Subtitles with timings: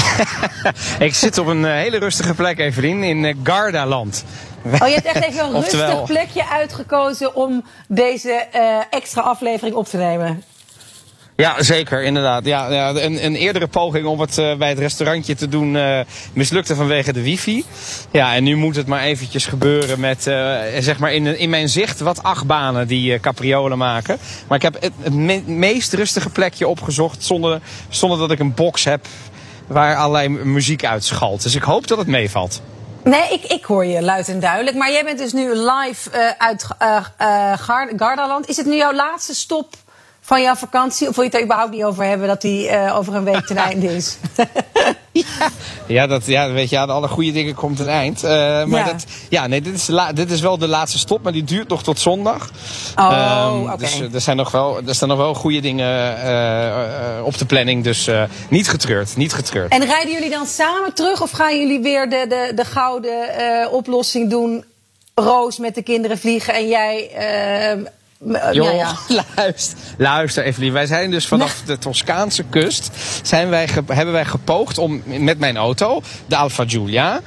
[1.06, 4.24] ik zit op een eh, hele rustige plek, Evelien, in uh, Gardaland.
[4.64, 9.76] Oh, je hebt echt even een Oftewel- rustig plekje uitgekozen om deze eh, extra aflevering
[9.76, 10.42] op te nemen.
[11.36, 12.44] Ja, zeker, inderdaad.
[12.44, 16.00] Ja, ja, een, een eerdere poging om het eh, bij het restaurantje te doen eh,
[16.32, 17.64] mislukte vanwege de wifi.
[18.10, 21.68] Ja, en nu moet het maar eventjes gebeuren met, eh, zeg maar, in, in mijn
[21.68, 24.18] zicht wat achtbanen die eh, capriolen maken.
[24.48, 28.54] Maar ik heb het, het me- meest rustige plekje opgezocht zonder, zonder dat ik een
[28.54, 29.06] box heb
[29.72, 31.42] waar allerlei mu- muziek uitschalt.
[31.42, 32.62] Dus ik hoop dat het meevalt.
[33.04, 34.76] Nee, ik, ik hoor je luid en duidelijk.
[34.76, 36.66] Maar jij bent dus nu live eh, uit
[37.60, 38.48] Gar- Gardaland.
[38.48, 39.74] Is het nu jouw laatste stop
[40.24, 41.08] van jouw vakantie?
[41.08, 43.46] Of wil je het er überhaupt niet over hebben dat die eh, over een week
[43.46, 44.16] ten einde is?
[45.86, 48.24] Ja, dat, ja, weet je, aan alle goede dingen komt een eind.
[48.24, 48.30] Eh,
[48.64, 48.84] maar Ja.
[48.92, 51.68] Dat, ja, nee, dit is, la- dit is wel de laatste stop, maar die duurt
[51.68, 52.50] nog tot zondag.
[52.96, 53.76] Oh, Ehm, oké.
[53.76, 56.14] Dus eh, er, zijn nog wel, er staan nog wel goede dingen
[57.24, 57.84] op de planning.
[57.84, 58.10] Dus
[58.48, 59.72] niet getreurd, niet getreurd.
[59.72, 64.30] En rijden jullie dan samen terug of gaan jullie weer de, de, de gouden oplossing
[64.30, 64.64] doen?
[65.14, 67.10] Roos met de kinderen vliegen en jij.
[68.32, 68.94] Eh, Joh, ja, ja.
[69.36, 70.72] luister, luister Evelien.
[70.72, 72.90] Wij zijn dus vanaf de Toscaanse kust...
[73.22, 77.20] Zijn wij hebben wij gepoogd om met mijn auto, de Alfa Giulia...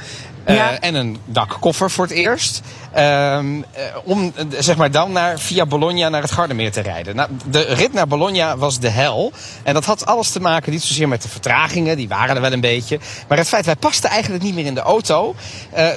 [0.46, 0.80] eh, Ja.
[0.80, 2.62] en een dakkoffer voor het eerst...
[2.94, 7.16] ehm, eh, om eh, zeg maar dan naar, via Bologna naar het Gardermeer te rijden.
[7.16, 9.32] Nou, de rit naar Bologna was de hel.
[9.64, 12.52] En dat had alles te maken, niet zozeer met de vertragingen, die waren er wel
[12.52, 13.00] een beetje.
[13.28, 15.36] Maar het feit, wij pasten eigenlijk niet meer in de auto.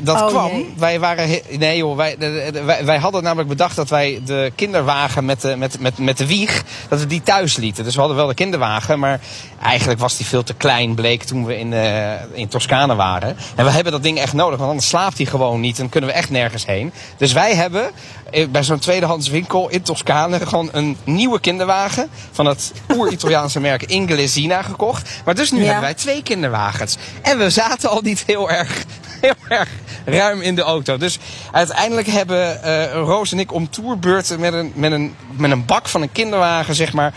[0.02, 0.50] dat Oh, kwam.
[0.76, 1.28] Wij waren.
[1.58, 2.16] Nee joh, wij,
[2.64, 6.26] wij, wij hadden namelijk bedacht dat wij de kinderwagen met de, met, met, met de
[6.26, 7.84] wieg, dat we die thuis lieten.
[7.84, 9.20] Dus we hadden wel de kinderwagen, maar
[9.62, 13.36] eigenlijk was die veel te klein, bleek toen we in, eh in Toscane waren.
[13.56, 16.10] En we hebben dat ding echt nodig, want anders slaapt hij gewoon niet en kunnen
[16.10, 16.92] we echt nergens heen.
[17.16, 17.90] Dus wij hebben
[18.30, 23.82] eh, bij zo'n tweedehands winkel in Toscane gewoon een nieuwe kinderwagen van het oer-Italiaanse merk
[23.82, 25.10] Inglesina gekocht.
[25.24, 25.64] Maar dus nu Ja.
[25.64, 26.96] hebben wij twee kinderwagens.
[27.22, 28.84] En we zaten al niet heel erg,
[29.20, 29.68] heel erg
[30.04, 30.96] ruim in de auto.
[30.96, 31.18] Dus
[31.52, 35.88] uiteindelijk hebben eh, Roos en ik om tourbeurten met een, met, een, met een bak
[35.88, 37.14] van een kinderwagen, zeg maar,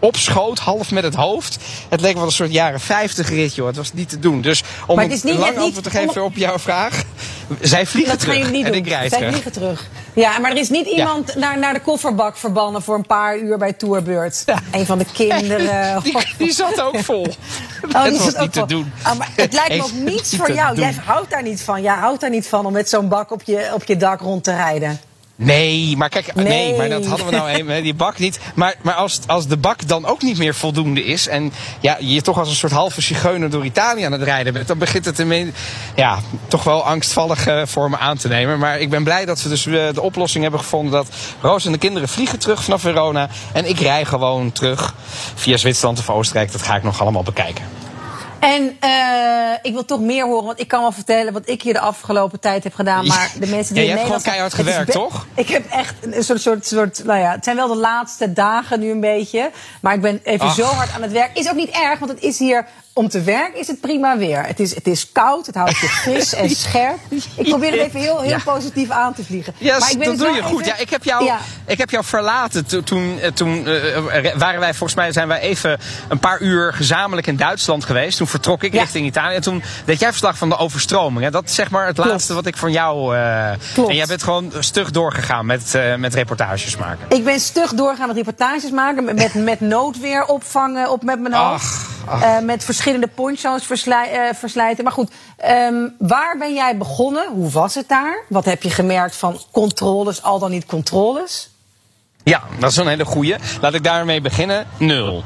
[0.00, 1.58] eh, op schoot, half met het hoofd.
[1.88, 3.66] Het leek wel een soort jaren 50 rit, joh.
[3.66, 4.40] Het was niet te doen.
[4.40, 7.02] Dus om Maar het is niet- een lang niet- antwoord te geven op jouw vraag.
[7.60, 8.80] Zij vliegen Dat gaan terug niet en doen.
[8.80, 9.32] ik rijd Zij terug.
[9.32, 9.88] vliegen terug.
[10.12, 13.58] Ja, maar er is niet iemand naar, naar de kofferbak verbannen voor een paar uur
[13.58, 14.44] bij Tourbeurt.
[14.72, 16.00] Een van de kinderen.
[16.02, 17.20] Die, die zat ook vol.
[17.26, 18.92] Oh, het die was niet te doen.
[19.02, 20.76] Ah, maar het lijkt me ook niets niet voor jou.
[20.76, 21.82] Jij houdt daar niet van.
[21.82, 24.44] Jij houdt daar niet van om met zo'n bak op je, op je dak rond
[24.44, 25.00] te rijden.
[25.40, 26.46] Nee, maar kijk, nee.
[26.46, 26.76] Nee.
[26.76, 28.38] maar dat hadden we nou even, die bak niet.
[28.54, 32.22] Maar, maar als, als de bak dan ook niet meer voldoende is en ja, je
[32.22, 35.18] toch als een soort halve zigeuner door Italië aan het rijden bent, dan begint het
[35.18, 35.54] ineens,
[35.94, 36.18] ja,
[36.48, 38.58] toch wel angstvallige vormen aan te nemen.
[38.58, 41.08] Maar ik ben blij dat we dus eh, de oplossing hebben gevonden dat
[41.40, 44.94] Roos en de kinderen vliegen terug vanaf Verona en ik rij gewoon terug
[45.34, 46.52] via Zwitserland of Oostenrijk.
[46.52, 47.64] Dat ga ik nog allemaal bekijken.
[48.38, 51.72] En eh, ik wil toch meer horen, want ik kan wel vertellen wat ik hier
[51.72, 53.06] de afgelopen tijd heb gedaan.
[53.06, 55.26] Maar de mensen die Ja, je hebt gewoon keihard gewerkt, toch?
[55.34, 58.80] Ik heb echt een soort, soort, soort, nou ja, het zijn wel de laatste dagen
[58.80, 59.50] nu een beetje.
[59.80, 60.54] Maar ik ben even Ach.
[60.54, 61.38] zo hard aan het werk.
[61.38, 62.66] Is ook niet erg, want het is hier,
[62.98, 64.42] om te werken is het prima weer.
[64.46, 66.98] Het is, het is koud, het houdt je fris en scherp.
[67.36, 68.38] Ik probeer het even heel, heel Ja.
[68.44, 69.54] positief aan te vliegen.
[69.60, 70.60] Maar ik ben dat dus doe je goed.
[70.60, 71.38] even- Ja, ik, heb jou, Ja.
[71.66, 72.66] ik heb jou verlaten.
[72.66, 76.72] To- Toen, eh, toen eh, waren wij, volgens mij zijn wij even een paar uur
[76.72, 78.16] gezamenlijk in Duitsland geweest.
[78.18, 78.80] Toen vertrok ik Ja.
[78.80, 79.34] richting Italië.
[79.34, 81.24] En toen deed jij verslag van de overstroming.
[81.24, 81.30] Hè?
[81.30, 82.10] Dat is zeg maar het Klopt.
[82.10, 83.16] laatste wat ik van jou...
[83.16, 83.88] eh, Klopt.
[83.90, 87.06] En jij bent gewoon stug doorgegaan met, eh, met reportages maken.
[87.08, 89.04] Ik ben stug doorgaan met reportages maken.
[89.04, 91.64] Met, met, met noodweer opvangen op met mijn hoofd.
[91.64, 94.84] Ach, Eh, met verschillende poncho's verslij- eh, verslijten.
[94.84, 97.28] Maar goed, ehm, waar ben jij begonnen?
[97.32, 98.24] Hoe was het daar?
[98.28, 101.50] Wat heb je gemerkt van controles, al dan niet controles?
[102.24, 103.34] Ja, dat is een hele goeie.
[103.60, 104.66] Laat ik daarmee beginnen.
[104.78, 105.24] Nul.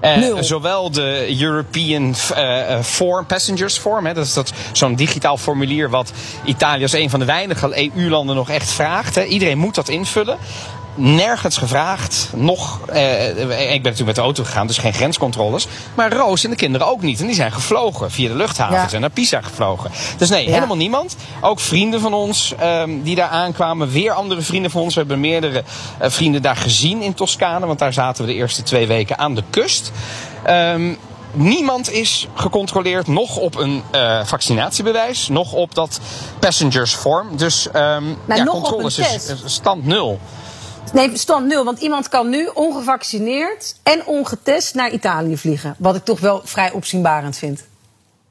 [0.00, 0.36] Eh.
[0.40, 6.12] Zowel de European eh, Form, Passengers Form, hè, dat is dat, zo'n digitaal formulier wat
[6.44, 9.14] Italië als een van de weinige EU-landen nog echt vraagt.
[9.14, 9.24] Hè.
[9.24, 10.38] Iedereen moet dat invullen.
[10.94, 12.28] Nergens gevraagd.
[12.34, 15.66] Nog, eh, ik ben natuurlijk met de auto gegaan, dus geen grenscontroles.
[15.94, 17.20] Maar Roos en de kinderen ook niet.
[17.20, 18.94] En die zijn gevlogen via de luchthavens Ja.
[18.94, 19.90] en naar Pisa gevlogen.
[20.16, 20.52] Dus nee, Ja.
[20.52, 21.16] helemaal niemand.
[21.40, 23.88] Ook vrienden van ons ehm, die daar aankwamen.
[23.90, 24.94] Weer andere vrienden van ons.
[24.94, 25.64] We hebben meerdere
[25.98, 27.66] eh, vrienden daar gezien in Toscane.
[27.66, 29.92] Want daar zaten we de eerste twee weken aan de kust.
[30.44, 30.94] Ehm,
[31.32, 36.00] niemand is gecontroleerd, nog op een uh, vaccinatiebewijs, nog op dat
[36.38, 37.36] passengers form.
[37.36, 40.20] Dus um, nou, ja, controles is stand nul.
[40.92, 41.64] Nee, stand nul.
[41.64, 45.74] Want iemand kan nu ongevaccineerd en ongetest naar Italië vliegen.
[45.78, 47.64] Wat ik toch wel vrij opzienbarend vind.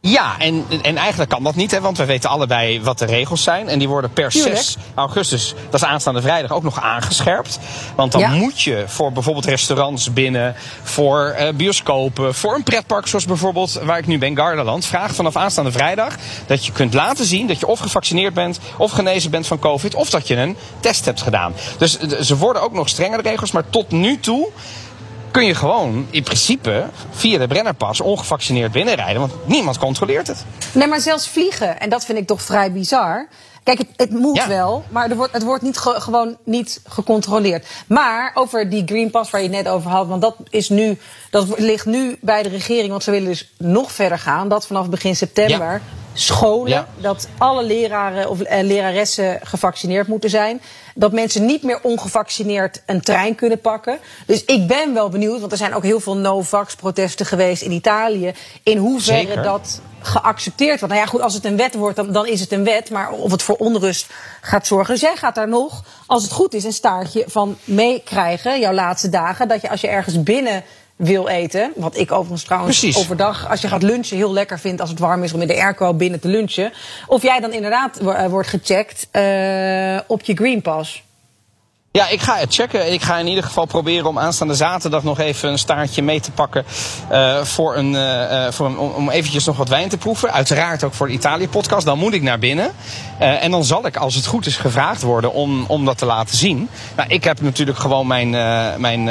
[0.07, 3.43] Ja, en, en eigenlijk kan dat niet, hè, want we weten allebei wat de regels
[3.43, 3.67] zijn.
[3.69, 4.55] En die worden per Tuurlijk.
[4.55, 7.59] 6 augustus, dat is aanstaande vrijdag, ook nog aangescherpt.
[7.95, 8.29] Want dan Ja.
[8.29, 13.97] moet je voor bijvoorbeeld restaurants binnen, voor eh, bioscopen, voor een pretpark zoals bijvoorbeeld waar
[13.97, 16.15] ik nu ben, Gardaland, vraag vanaf aanstaande vrijdag
[16.47, 19.95] dat je kunt laten zien dat je of gevaccineerd bent, of genezen bent van COVID,
[19.95, 21.53] of dat je een test hebt gedaan.
[21.77, 24.47] Dus ze worden ook nog strenger de regels, maar tot nu toe
[25.33, 29.19] kun je gewoon in principe via de Brennerpas ongevaccineerd binnenrijden.
[29.21, 30.45] Want niemand controleert het.
[30.71, 31.79] Nee, maar zelfs vliegen.
[31.79, 33.27] En dat vind ik toch vrij bizar.
[33.63, 34.47] Kijk, het, het moet Ja.
[34.47, 37.65] wel, maar er wordt, het wordt niet ge- gewoon niet gecontroleerd.
[37.87, 40.97] Maar over die Green Pass waar je het net over had, want dat, is nu,
[41.29, 42.89] dat ligt nu bij de regering.
[42.89, 44.47] Want ze willen dus nog verder gaan.
[44.49, 45.81] Dat vanaf begin september Ja.
[46.13, 46.87] Scholen, Ja.
[46.97, 50.61] dat alle leraren of eh, leraressen gevaccineerd moeten zijn.
[50.95, 53.97] Dat mensen niet meer ongevaccineerd een trein kunnen pakken.
[54.25, 58.33] Dus ik ben wel benieuwd, want er zijn ook heel veel no-vax-protesten geweest in Italië.
[58.63, 59.43] In hoeverre Zeker.
[59.43, 60.93] dat geaccepteerd wordt.
[60.93, 62.89] Nou ja, goed, als het een wet wordt, dan, dan is het een wet.
[62.89, 64.93] Maar of het voor onrust gaat zorgen.
[64.93, 69.09] Dus jij gaat daar nog, als het goed is, een staartje van meekrijgen, jouw laatste
[69.09, 69.47] dagen.
[69.47, 70.63] Dat je als je ergens binnen
[70.95, 71.71] wil eten.
[71.75, 73.01] Wat ik overigens trouwens Precies.
[73.01, 75.61] overdag, als je gaat lunchen, heel lekker vind als het warm is om in de
[75.61, 76.71] airco binnen te lunchen.
[77.07, 81.03] Of jij dan inderdaad eh, wordt gecheckt eh, op je Green Pass.
[81.95, 82.91] Ja, ik ga het checken.
[82.93, 86.31] Ik ga in ieder geval proberen om aanstaande zaterdag nog even een staartje mee te
[86.31, 86.65] pakken.
[87.09, 90.31] eh, voor een, eh, eh, voor een, om, eventjes nog wat wijn te proeven.
[90.33, 91.85] Uiteraard ook voor de Italië-podcast.
[91.85, 92.71] Dan moet ik naar binnen.
[93.17, 96.37] En dan zal ik, als het goed is, gevraagd worden om, om dat te laten
[96.37, 96.69] zien.
[96.95, 98.29] Nou, ik heb natuurlijk gewoon mijn,
[98.81, 99.09] mijn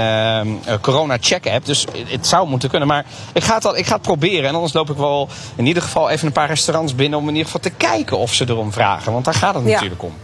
[0.80, 1.64] corona-check-app.
[1.66, 2.88] Dus het zou moeten kunnen.
[2.88, 4.48] Maar ik ga, het al, ik ga het proberen.
[4.48, 7.18] En anders loop ik wel in ieder geval even een paar restaurants binnen.
[7.18, 9.12] Om in ieder geval te kijken of ze erom vragen.
[9.12, 9.70] Want daar gaat het Ja.
[9.70, 10.14] natuurlijk om.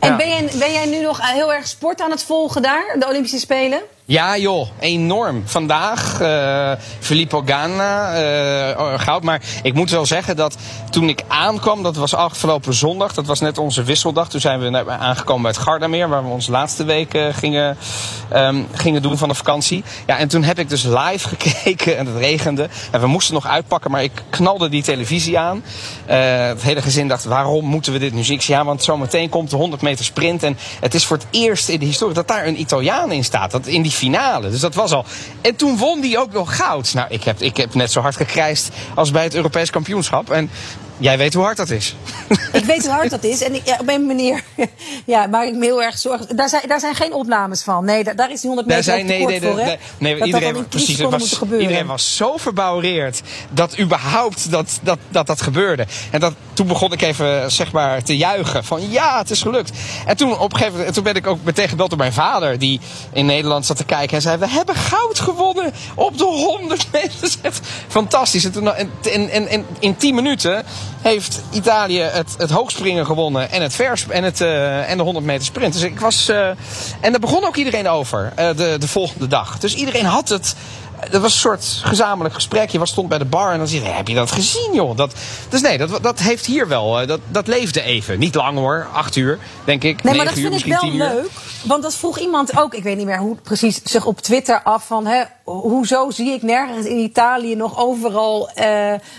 [0.00, 3.06] En ben, jij, ben jij nu nog heel erg sport aan het volgen daar, de
[3.06, 3.80] Olympische Spelen?
[4.10, 5.42] Ja joh, enorm.
[5.46, 9.22] Vandaag uh, Filippo Ganna, uh, goud.
[9.22, 10.56] Maar ik moet wel zeggen dat
[10.90, 13.14] toen ik aankwam, dat was afgelopen zondag.
[13.14, 14.28] Dat was net onze wisseldag.
[14.28, 16.08] Toen zijn we aangekomen bij het Gardameer.
[16.08, 17.76] Waar we onze laatste week uh, gingen,
[18.34, 19.84] um, gingen doen van de vakantie.
[20.06, 22.68] Ja, en toen heb ik dus live gekeken en het regende.
[22.90, 25.62] En we moesten nog uitpakken, maar ik knalde die televisie aan.
[26.06, 28.40] Het hele gezin dacht, waarom moeten we dit nu zien?
[28.42, 30.42] Ja, want zometeen komt de 100 meter sprint.
[30.42, 33.50] En het is voor het eerst in de historie dat daar een Italiaan in staat.
[33.50, 34.50] Dat in die finale.
[34.50, 35.04] Dus dat was al.
[35.40, 36.94] En toen won die ook nog goud.
[36.94, 40.30] Nou, ik heb, ik heb net zo hard gekrijsd als bij het Europees kampioenschap.
[40.30, 40.50] En
[41.00, 41.94] jij weet hoe hard dat is.
[42.52, 43.42] Ik weet hoe hard dat is.
[43.42, 44.42] En ik, ja, op een manier
[45.04, 46.36] ja, maak ik me heel erg zorgen.
[46.36, 47.84] Daar zijn, daar zijn geen opnames van.
[47.84, 50.68] Nee, daar, daar is die 100 meter zijn, nee, voor, nee, nee, dat iedereen, dat
[50.68, 53.20] precies, het was, iedereen was zo verbouwereerd
[53.50, 55.86] dat überhaupt dat dat, dat dat gebeurde.
[56.10, 59.70] En dat, toen begon ik even zeg maar te juichen van ja, het is gelukt.
[60.06, 62.58] En toen op een gegeven moment, toen ben ik ook meteen gebeld door mijn vader
[62.58, 62.80] die
[63.12, 67.30] in Nederland zat te kijken en zei we hebben goud gewonnen op de 100 meter.
[67.88, 68.44] Fantastisch.
[68.44, 68.90] En, toen, en,
[69.30, 70.64] en, en in 10 minuten
[71.00, 75.26] heeft Italië het, het hoogspringen gewonnen en, het vers, en, het, uh, en de 100
[75.26, 75.72] meter sprint.
[75.72, 76.28] Dus ik was.
[76.28, 76.48] Uh,
[77.00, 79.58] en daar begon ook iedereen over uh, de, de volgende dag.
[79.58, 80.54] Dus iedereen had het.
[81.10, 82.70] Dat was een soort gezamenlijk gesprek.
[82.70, 84.96] Je was, stond bij de bar en dan zei je: Heb je dat gezien, joh?
[84.96, 85.12] Dat,
[85.48, 87.06] dus nee, dat, dat heeft hier wel.
[87.06, 88.18] Dat, dat leefde even.
[88.18, 90.02] Niet lang hoor, acht uur, denk ik.
[90.02, 91.30] Nee, maar dat uur, vind ik wel leuk.
[91.64, 94.86] Want dat vroeg iemand ook, ik weet niet meer hoe precies, zich op Twitter af
[94.86, 95.06] van...
[95.06, 98.64] Hè, hoezo zie ik nergens in Italië nog overal uh,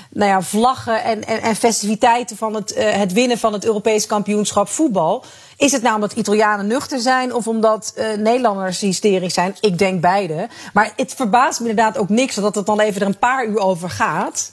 [0.10, 4.06] nou ja, vlaggen en, en, en festiviteiten van het, uh, het winnen van het Europees
[4.06, 5.24] kampioenschap voetbal?
[5.62, 9.56] Is het nou omdat Italianen nuchter zijn of omdat uh, Nederlanders hysterisch zijn?
[9.60, 10.48] Ik denk beide.
[10.74, 13.60] Maar het verbaast me inderdaad ook niks dat het dan even er een paar uur
[13.60, 14.51] over gaat.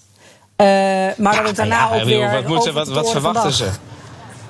[0.57, 2.31] Uh, maar ja, dat het daarna ja, ook weer.
[2.31, 3.69] Wat, moeten, wat, wat verwachten ze?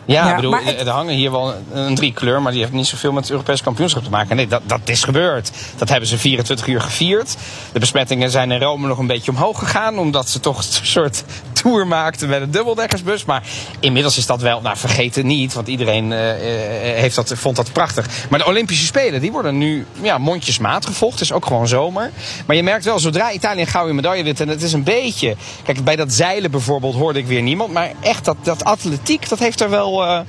[0.04, 0.80] Ja, ja bedoel, het...
[0.80, 3.32] er hangen hier wel een, een drie kleur, maar die heeft niet zoveel met het
[3.32, 4.36] Europees kampioenschap te maken.
[4.36, 5.50] Nee, dat, dat is gebeurd.
[5.76, 7.36] Dat hebben ze 24 uur gevierd.
[7.72, 11.24] De besmettingen zijn in Rome nog een beetje omhoog gegaan, omdat ze toch een soort
[11.62, 13.24] tour maakten met een dubbeldekkersbus.
[13.24, 13.42] Maar
[13.80, 16.18] inmiddels is dat wel, nou vergeet het niet, want iedereen uh,
[17.00, 18.06] heeft dat, vond dat prachtig.
[18.30, 21.18] Maar de Olympische Spelen, die worden nu ja, mondjesmaat gevolgd.
[21.18, 22.10] Het is ook gewoon zomer.
[22.46, 25.36] Maar je merkt wel, zodra Italië een gouden medaille wint, en het is een beetje...
[25.64, 27.72] Kijk, bij dat zeilen bijvoorbeeld hoorde ik weer niemand.
[27.72, 30.20] Maar echt, dat, dat atletiek, dat heeft er wel uh,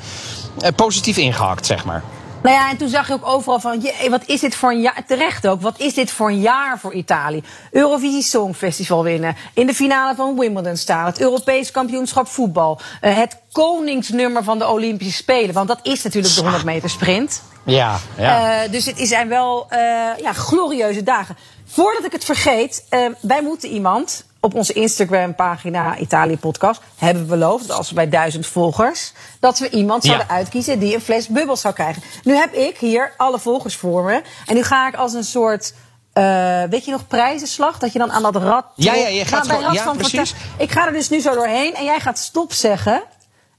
[0.76, 2.04] positief ingehakt, zeg maar.
[2.44, 4.82] Nou ja, en toen zag je ook overal van, je, wat is dit voor een
[4.82, 7.44] jaar, terecht ook, wat is dit voor een jaar voor Italië?
[7.72, 13.38] Eurovisie Songfestival winnen, in de finale van Wimbledon staan, het Europees kampioenschap voetbal, uh, het
[13.52, 17.44] koningsnummer van de Olympische Spelen, want dat is natuurlijk de 100 meter sprint.
[17.64, 18.64] Ja, ja.
[18.64, 19.78] Uh, dus het zijn wel uh,
[20.22, 21.38] ja, glorieuze dagen.
[21.66, 22.86] Voordat ik het vergeet,
[23.22, 28.46] wij moeten iemand op onze Instagram-pagina Italië Podcast hebben we beloofd als we bij duizend
[28.48, 30.10] volgers, dat we iemand Ja.
[30.10, 32.02] zouden uitkiezen die een fles bubbels zou krijgen.
[32.24, 34.22] Nu heb ik hier alle volgers voor me.
[34.46, 35.74] En nu ga ik als een soort.
[36.14, 37.78] eh, weet je nog, prijzenslag?
[37.80, 38.66] Dat je dan aan dat rad.
[38.76, 40.34] Ja, ja, je gaat Nou, gewoon- ja, precies.
[40.58, 43.04] Ik ga er dus nu zo doorheen en jij gaat stop zeggen.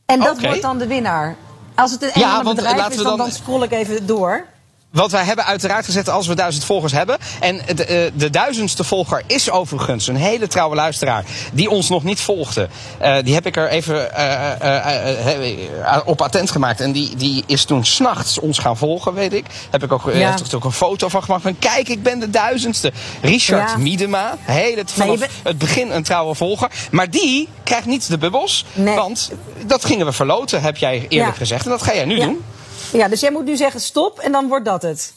[0.06, 1.36] En dat wordt dan de winnaar.
[1.74, 4.46] Als het een Ja, bedrijf is, dan- dan scroll ik even door.
[4.92, 7.18] Want wij hebben uiteraard gezet als we duizend volgers hebben.
[7.40, 11.24] En de, eh, de duizendste volger is overigens een hele trouwe luisteraar.
[11.52, 12.68] Die ons nog niet volgde.
[12.98, 16.80] Eh, die heb ik er even eh, op attent gemaakt.
[16.80, 19.46] En die, die is toen s'nachts ons gaan volgen, weet ik.
[19.70, 20.36] Heb ik ook, Ja.
[20.54, 21.42] ook een foto van gemaakt.
[21.42, 22.92] Van kijk, ik ben de duizendste.
[23.22, 23.76] Richard Ja.
[23.76, 24.36] Miedema.
[24.40, 26.70] Hele, vanaf Nee, het begin een trouwe volger.
[26.90, 28.64] Maar die krijgt niet de bubbels.
[28.72, 28.94] Nee.
[28.94, 29.30] Want
[29.66, 31.38] dat gingen we verloten, heb jij eerlijk Ja.
[31.38, 31.64] gezegd.
[31.64, 32.44] En dat ga jij nu doen.
[32.92, 35.14] Ja, dus jij moet nu zeggen stop en dan wordt dat het.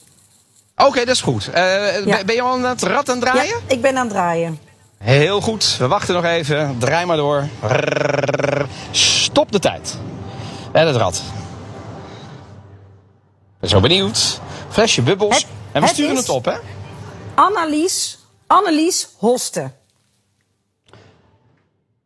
[0.77, 1.48] Oké, dat is goed.
[1.51, 2.24] Eh, Ja.
[2.24, 3.56] Ben je al aan het rad aan het draaien?
[3.68, 4.60] Ja, ik ben aan het draaien.
[4.98, 5.75] Heel goed.
[5.80, 6.75] We wachten nog even.
[6.80, 7.48] Draai maar door.
[8.92, 9.98] Stop de tijd.
[10.72, 11.15] En het rad.
[11.15, 11.22] Ik
[13.60, 14.39] ben zo benieuwd.
[14.70, 15.36] Flesje bubbels.
[15.36, 16.53] Het- en we het sturen het op, hè?
[17.36, 19.72] Annelies, Annelies Hoste.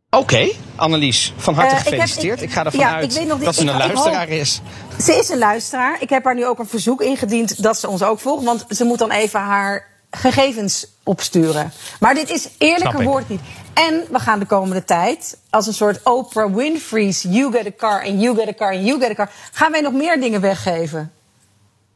[0.09, 0.47] Oké.
[0.75, 2.41] Annelies, van harte Eh, ik heb- gefeliciteerd.
[2.41, 4.61] Ik, ik- ga ervan ja, uit nog dat ze ik- een luisteraar is.
[5.01, 5.97] Ze is een luisteraar.
[6.01, 8.43] Ik heb haar nu ook een verzoek ingediend dat ze ons ook volgt.
[8.43, 11.71] Want ze moet dan even haar gegevens opsturen.
[11.99, 13.39] Maar dit is eerlijker woord niet.
[13.73, 18.03] En we gaan de komende tijd, als een soort Oprah Winfrey's You get a car
[18.05, 19.31] and you get a car and you get a car...
[19.51, 21.11] gaan wij nog meer dingen weggeven.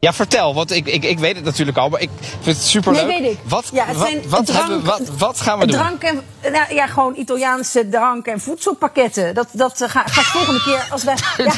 [0.04, 0.54] Ja, vertel.
[0.54, 3.06] Want ik, ik, ik weet het natuurlijk al, maar ik vind het superleuk.
[3.06, 3.38] Nee, weet ik.
[3.44, 5.76] Wat, Ja, het wat, zijn wat, drank- hebben, wat, wat gaan we doen?
[5.78, 9.34] Drank en, nou, ja, gewoon Italiaanse drank- en voedselpakketten.
[9.34, 11.14] Dat, dat eh, ga- gaat volgende keer als wij...
[11.44, 11.52] Ja,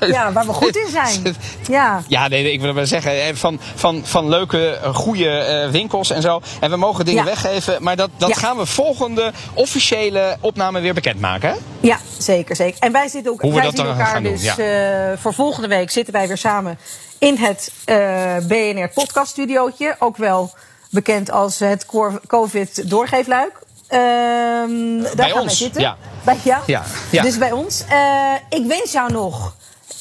[0.06, 1.36] ja, waar we goed in zijn.
[1.68, 2.02] Ja.
[2.08, 5.70] Ja, nee, nee, ik wil maar zeggen, eh, van, van, van leuke, eh, goede eh,
[5.70, 6.40] winkels en zo.
[6.60, 7.28] En we mogen dingen Ja.
[7.30, 8.34] weggeven, maar dat, dat Ja.
[8.34, 11.48] gaan we volgende officiële opname weer bekendmaken.
[11.50, 11.56] Hè?
[11.80, 12.80] Ja, zeker, zeker.
[12.80, 15.16] En wij zitten ook Hoe we dat zien elkaar gaan doen, dus ja.
[15.16, 16.78] voor volgende week zitten wij weer samen
[17.18, 17.72] in het
[18.48, 20.54] BNR podcast studiootje, ook wel
[20.90, 21.86] bekend als het
[22.26, 23.52] COVID doorgeefluik.
[23.88, 24.00] Ehm,
[25.02, 25.80] daar Bij gaan ons, wij zitten.
[25.80, 25.96] ja.
[26.24, 26.62] Bij, ja.
[26.66, 27.22] Ja, ja.
[27.22, 27.84] Dus bij ons.
[28.48, 29.54] Ik wens jou nog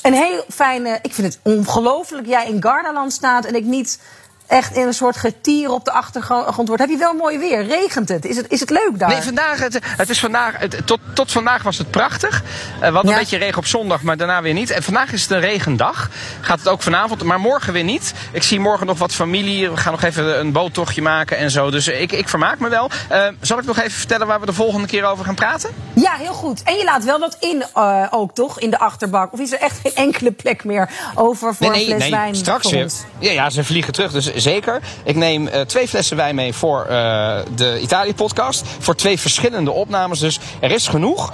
[0.05, 0.99] een heel fijne.
[1.01, 3.99] Ik vind het ongelooflijk jij in Gardaland staat en ik niet
[4.47, 6.79] echt in een soort getier op de achtergrond word.
[6.79, 7.65] Heb je wel mooi weer?
[7.65, 8.25] Regent het?
[8.25, 9.09] Is het, is het leuk daar?
[9.09, 12.43] Nee, vandaag, het, het is vandaag, het, tot, tot vandaag was het prachtig.
[12.79, 13.11] Eh, we hadden Ja.
[13.11, 14.69] een beetje regen op zondag, maar daarna weer niet.
[14.69, 16.09] En vandaag is het een regendag.
[16.41, 18.13] Gaat het ook vanavond, maar morgen weer niet.
[18.31, 19.69] Ik zie morgen nog wat familie.
[19.69, 21.71] We gaan nog even een boottochtje maken en zo.
[21.71, 22.89] Dus ik, ik vermaak me wel.
[23.09, 25.69] Eh, zal ik nog even vertellen waar we de volgende keer over gaan praten?
[25.93, 26.63] Ja, heel goed.
[26.63, 28.59] En je laat wel wat in eh, ook, toch?
[28.59, 29.33] In de achterbak.
[29.33, 32.35] Of is er echt geen enkele plek meer over voor een fles wijn?
[32.35, 32.91] straks voor weer.
[33.19, 34.81] Ja, ja, ze vliegen terug, dus zeker.
[35.03, 38.63] Ik neem eh, twee flessen wijn mee voor eh, de Italië-podcast.
[38.79, 41.33] Voor twee verschillende opnames, dus er is genoeg.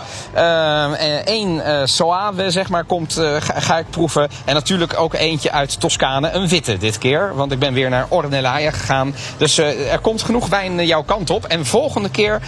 [1.25, 4.29] Eén eh Soave, zeg maar, komt, ga, ga ik proeven.
[4.45, 7.35] En natuurlijk ook eentje uit Toscane, een witte dit keer.
[7.35, 9.15] Want ik ben weer naar Ornellaia gegaan.
[9.37, 11.45] Dus er komt genoeg wijn jouw kant op.
[11.45, 12.41] En volgende keer,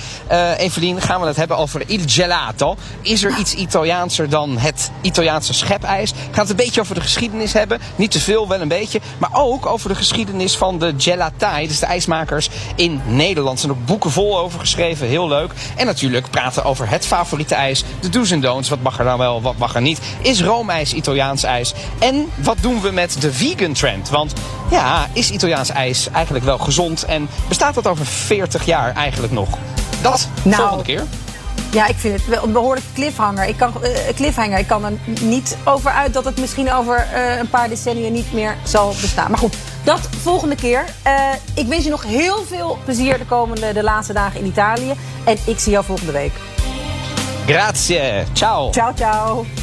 [0.58, 2.76] Evelien, gaan we het hebben over il gelato.
[3.02, 6.14] Is er iets Italiaanser dan het Italiaanse schepijs?
[6.32, 7.80] Gaat het een beetje over de geschiedenis hebben.
[7.96, 9.00] Niet te veel, wel een beetje.
[9.18, 13.54] Maar ook over de geschiedenis van de gelatai, dus de ijsmakers in Nederland.
[13.56, 15.52] Er zijn ook boeken vol over geschreven, heel leuk.
[15.76, 18.70] En natuurlijk praten over het favoriete ijs, de do's en don'ts.
[18.70, 20.00] Wat mag er dan wel, wat mag er niet?
[20.22, 21.74] Is roomijs Italiaans ijs?
[22.00, 24.10] En wat doen we met de vegan trend?
[24.10, 24.34] Want
[24.72, 27.04] ja, is Italiaans ijs eigenlijk wel gezond?
[27.04, 29.50] En bestaat dat over 40 jaar eigenlijk nog?
[30.02, 31.04] Dat Nou, volgende keer.
[31.72, 33.48] Ja, ik vind het wel een behoorlijk cliffhanger.
[33.48, 34.60] Ik kan, eh, cliffhanger.
[34.60, 38.34] Ik kan er niet over uit dat het misschien over eh, een paar decennia niet
[38.34, 39.30] meer zal bestaan.
[39.30, 40.86] Maar goed, dat volgende keer.
[41.04, 44.94] Eh, ik wens je nog heel veel plezier de komende, de laatste dagen in Italië.
[45.26, 46.34] En ik zie jou volgende week.
[47.46, 48.24] Grazie.
[48.34, 48.72] Ciao.
[48.72, 49.63] Ciao, ciao.